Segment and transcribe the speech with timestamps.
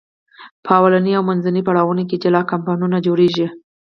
[0.65, 3.47] په لومړنیو او منځنیو پړاوونو کې جلا کمپاینونه جوړیږي.